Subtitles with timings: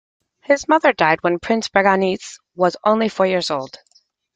[0.41, 3.77] His mother died when Prince Birabongse was only four years old.